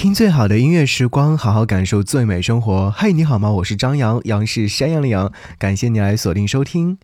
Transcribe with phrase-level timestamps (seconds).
[0.00, 2.90] 听最好的音乐时光，好好感受最美生活。
[2.90, 3.50] 嗨，你好吗？
[3.50, 5.30] 我是张扬，杨是山羊的羊。
[5.58, 6.96] 感谢你来锁定收听。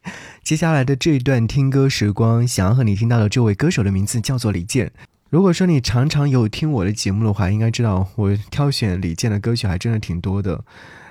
[0.42, 4.90] 接下来的这一段听歌时光，想要和你听到的这位歌手的名字叫做李健。
[5.28, 10.64] 如果说你常常有听我的节目的话，应该知道我挑选李健的歌曲还真的挺多的。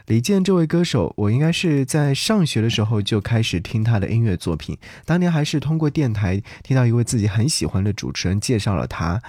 [0.07, 4.77] 李健这位歌手，我应该是在上学的时候就开始听他的音乐作品。
[5.03, 9.19] 当年还是通过电台听到一位自己很喜欢的主持人介绍了他。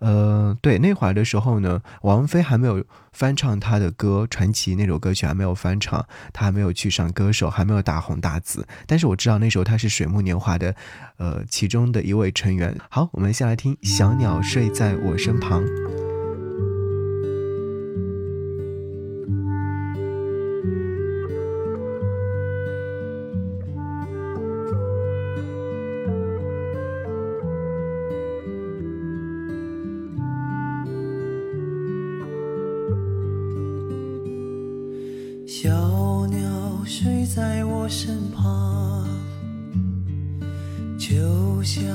[0.00, 8.64] 呃，对，那会儿的时候呢，王菲还没有翻唱他的歌，《传奇》那首歌曲还没有翻唱，他还没有去上歌手，还没有大红大紫。
[8.86, 10.76] 但是我知道那时候他是水木年华的，
[11.16, 12.76] 呃，其中的一位成员。
[12.90, 15.64] 好，我们先来听《小鸟睡在我身旁》。
[37.88, 39.06] 身旁，
[40.98, 41.86] 就像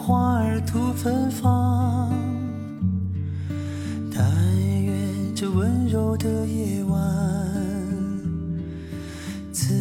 [0.00, 2.12] 花儿吐芬芳。
[4.14, 4.24] 但
[4.82, 6.98] 愿这温柔的夜晚，
[9.52, 9.74] 赐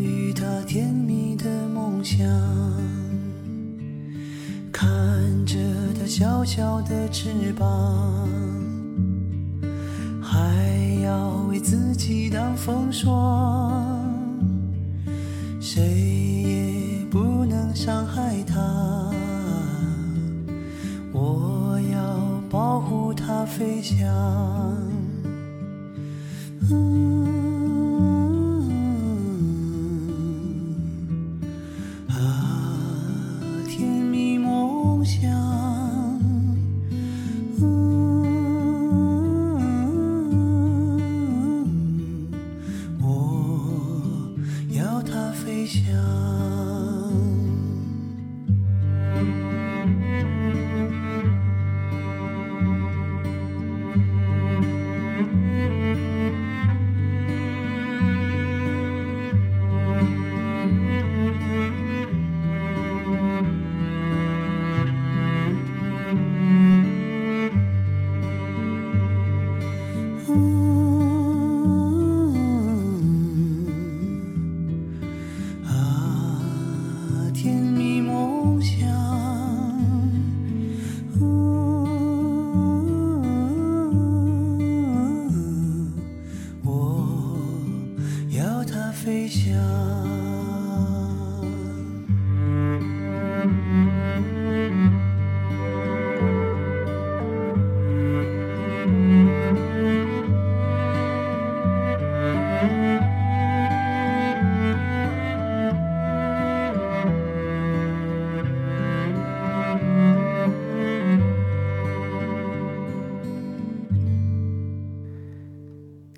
[0.00, 2.24] 予它甜蜜的梦想。
[4.70, 4.86] 看
[5.44, 5.58] 着
[5.98, 8.28] 它小小的翅膀。
[10.20, 13.95] 还要为自己挡风霜，
[15.76, 19.10] 谁也不能伤害它。
[21.12, 24.75] 我要保护它飞翔。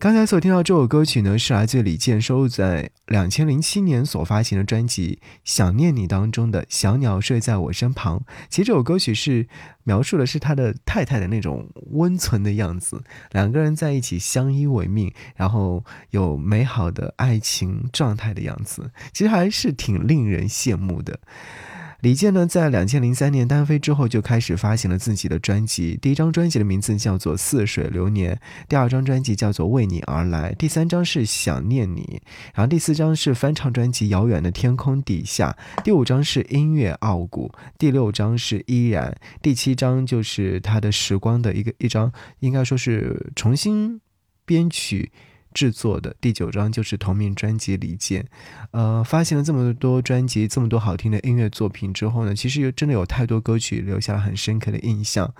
[0.00, 8.18] 刚才所听到这首歌曲呢，是来自李健收录在两千零七年所发行的专辑《想念你》当中的《小鸟睡在我身旁》。
[8.48, 9.48] 其实这首歌曲是
[9.82, 21.18] 描述的是他的太太的那种温存的样子，两个人在一起相依为命，然后有美好的爱情状态的样子，其实还是挺令人羡慕的。
[22.00, 25.98] 李健呢，在两千零三年单飞之后，就开始发行了自己的专辑。
[26.00, 28.36] 第一张专辑的名字叫做《似水流年》，
[28.68, 32.20] 第二张专辑叫做《为你而来》，第三张是《想念你》，
[32.54, 39.10] 然后第四张是翻唱专辑《遥远的天空底下》，第五张是《音乐傲骨》，第六张是《依然》，
[39.42, 44.00] 第七张就是他的《时光》的一个一张，应该说是重新
[44.46, 45.10] 编曲。
[45.58, 48.22] 制作的第九张就是同名专辑《李健》，
[48.70, 55.34] 呃，发行了这么多专辑，这么多好听的音乐作品之后呢，其实有真的有太多歌曲留下了很深刻的印象。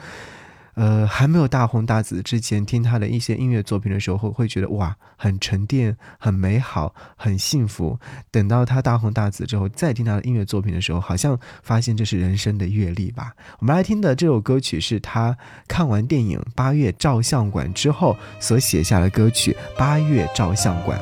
[0.79, 7.99] 呃，还没有大红大紫之前，听他的一些音乐作品的时候，会会觉得哇，很沉淀，很美好，很幸福。
[8.31, 13.33] 等到他大红大紫之后，再听他的音乐作品的时候，好像发现这是人生的阅历吧。
[13.59, 15.37] 我们来听的这首歌曲是他
[15.67, 20.97] 看完电影《八月照相馆》之后所写下的歌曲《八月照相馆》。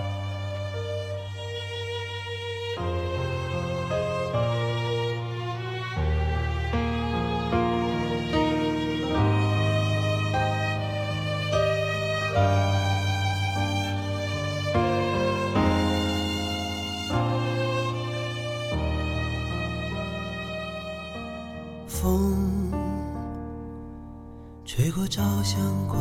[25.87, 25.99] 馆，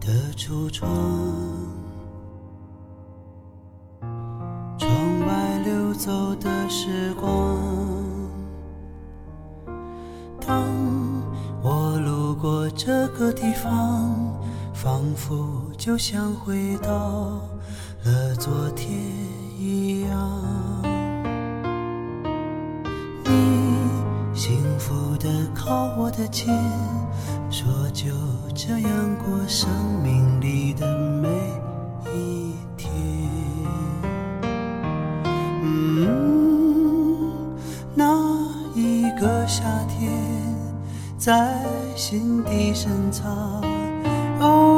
[0.00, 0.88] 的橱窗，
[4.78, 4.90] 窗
[5.26, 7.58] 外流走的时光。
[10.40, 10.64] 当
[11.62, 14.14] 我路过这个地方，
[14.72, 17.40] 仿佛就像回到
[18.04, 19.27] 了昨天
[24.88, 26.46] 负的靠我的肩，
[27.50, 28.06] 说就
[28.54, 29.68] 这样过生
[30.02, 31.28] 命里的每
[32.10, 32.90] 一天。
[35.62, 37.30] 嗯，
[37.94, 38.06] 那
[38.74, 40.10] 一个夏天，
[41.18, 41.62] 在
[41.94, 43.62] 心底深藏，
[44.40, 44.77] 偶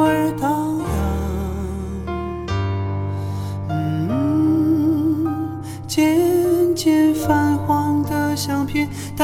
[8.41, 9.23] 相片，带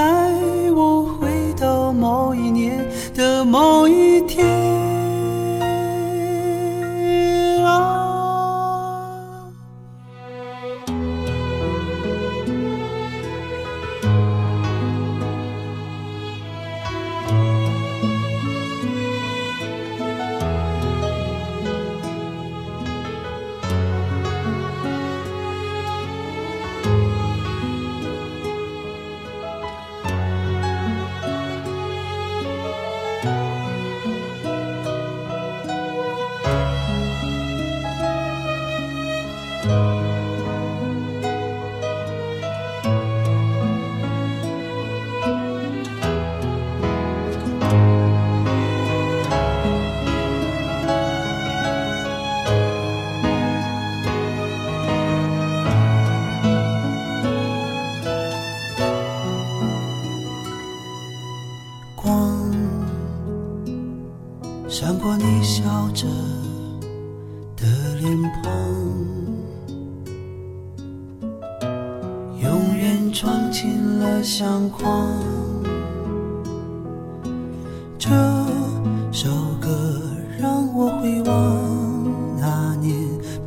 [0.75, 1.28] 我回
[1.60, 2.86] 到某一年
[3.16, 4.56] 的某一天。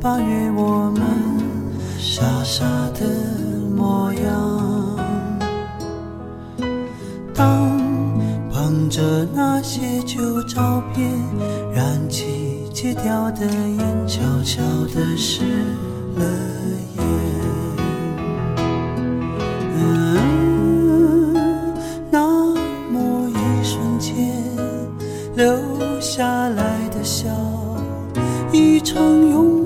[0.01, 1.03] 八月我们
[1.99, 2.65] 傻傻
[2.95, 3.05] 的
[3.75, 4.97] 模样。
[7.35, 7.79] 当
[8.51, 11.07] 捧着那些旧照片，
[11.71, 15.43] 燃起戒掉的烟，悄悄的湿
[16.15, 16.25] 了
[16.97, 17.05] 眼。
[19.77, 21.35] 嗯，
[22.09, 22.55] 那
[22.91, 24.15] 么一瞬间
[25.35, 25.45] 留
[25.99, 27.29] 下来的笑，
[28.51, 29.60] 已成永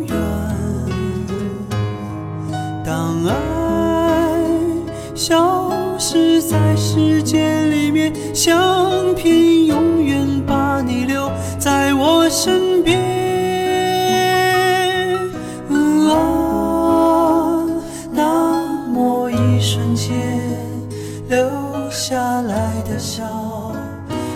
[21.90, 23.24] 下来的笑，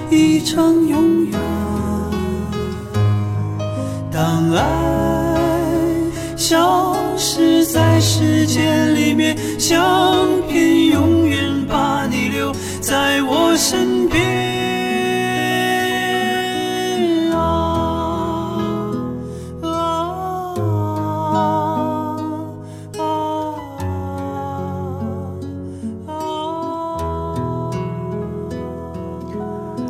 [0.09, 1.39] 已成永远。
[4.12, 5.36] 当爱
[6.36, 12.51] 消失在时间里面，相片永远把你留
[12.81, 14.49] 在我身边。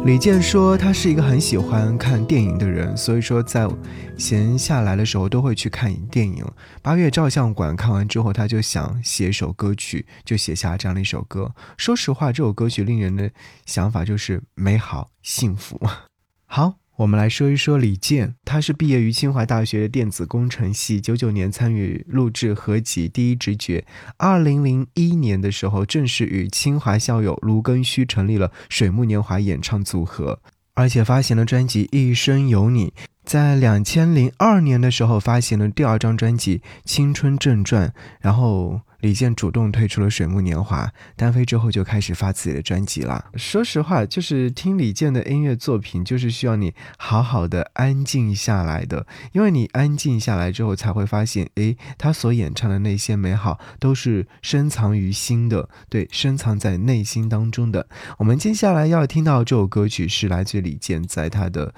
[0.06, 3.68] 李健说，他是一个很喜欢看电影的人，所以说在
[4.18, 6.44] 闲下来的时候都会去看电影。
[6.82, 11.54] 八月照相馆看完之后，他就想写一首歌曲，就写下这样的一首歌。
[11.78, 13.30] 说实话，这首歌曲令人的
[13.66, 15.80] 想法就是美好幸福。
[16.48, 16.76] 好。
[17.00, 23.80] 我们来说一说李健，他是毕业于清华大学电子工程系，九九年参与录制合集《第一直觉》，
[24.18, 30.42] 二零零一年的时候正式与清华校友卢庚戌成立了水木年华演唱组合，
[30.74, 32.88] 而且发行了专辑《一生有你》。
[33.24, 37.88] 在两千零二年的时候发行了第二张专辑《青春正传》，
[38.20, 43.26] 然后李健主动退出了水木年华，单飞之后就开始发自己的专辑了。
[43.36, 57.88] 说实话，就是听李健的音乐作品，就是需要你好好的安静下来的，因为你安静下来之后，才会发现，诶，他所演唱的那些美好，都是深藏于心的，对，深藏在内心当中的。
[58.18, 61.74] 我们接下来要听到这首歌曲，是来自李健在他的。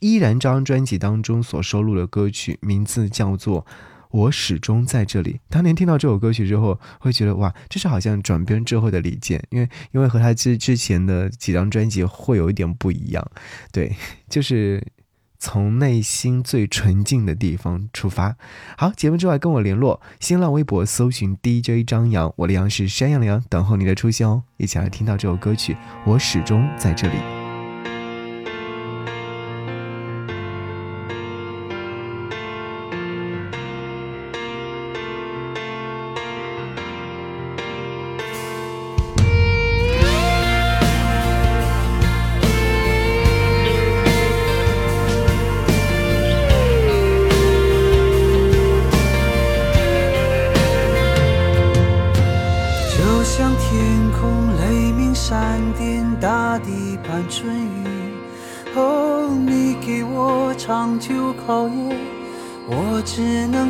[0.00, 3.64] 依然这张专辑当中所收录的歌曲名字叫做
[4.10, 5.32] 《我始终在这里》。
[5.48, 13.30] 当年听到这首歌曲之后，会觉得哇，这是好像转变之后的李健，因为因为和他之之前的几张专辑会有一点不一样，
[13.72, 13.94] 对，
[14.28, 14.82] 就是
[15.38, 18.36] 从内心最纯净的地方出发。
[18.76, 24.44] 好，节目之外跟我联络，新浪微博搜寻 DJ 张扬，我的杨是山羊的羊，等候你的出现哦。
[24.56, 27.35] 一起来听到这首歌曲，我始终在这里。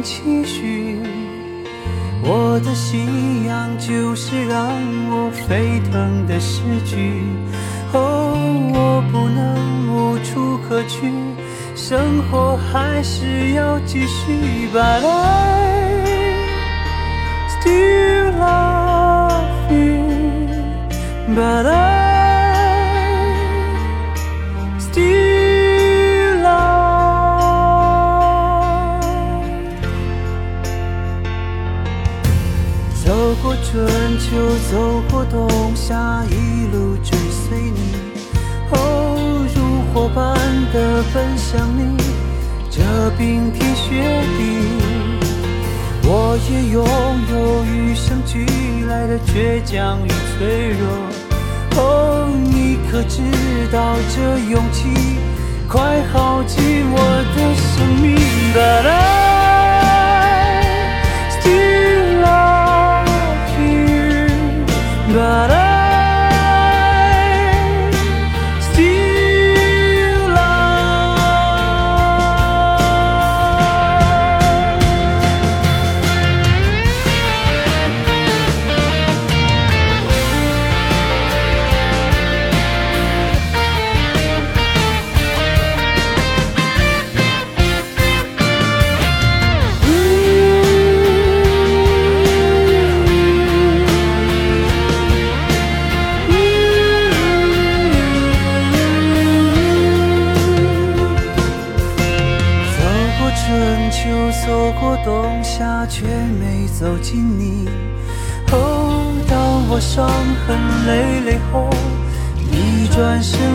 [0.07, 1.01] 只能期许。
[2.23, 4.69] 我的信仰就是让
[5.11, 7.25] 我沸腾的诗句，
[7.93, 8.37] 哦，
[8.73, 9.57] 我不能
[9.91, 11.13] 无处可去，
[11.75, 14.69] 生活还是要继续。
[14.73, 16.35] But I
[17.61, 20.07] still love you,
[21.35, 22.06] but I.
[33.07, 33.87] 走过春
[34.19, 34.37] 秋
[34.69, 37.79] 走过冬夏，一路追随你，
[38.73, 40.35] 哦，如火般
[40.73, 41.97] 的奔向你，
[42.69, 42.83] 这
[43.17, 44.03] 冰天雪
[44.37, 44.41] 地，
[46.03, 46.85] 我也拥
[47.31, 48.45] 有与生俱
[48.89, 50.85] 来的倔强与脆弱，
[51.77, 53.23] 哦，你可知
[53.71, 54.89] 道这勇气
[55.69, 56.59] 快耗尽
[56.91, 56.99] 我
[57.37, 58.17] 的生命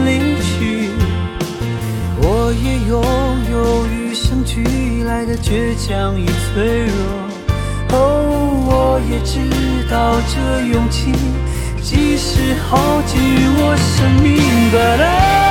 [0.05, 0.09] 离
[0.41, 0.89] 去，
[2.21, 2.91] 我也拥
[3.51, 6.93] 有与生俱来的倔强与脆弱，
[7.89, 7.97] 哦，
[8.67, 9.39] 我也知
[9.89, 10.35] 道这
[10.67, 11.13] 勇气
[11.81, 13.19] 即使耗尽
[13.57, 14.27] 我生命
[14.71, 15.41] ，But I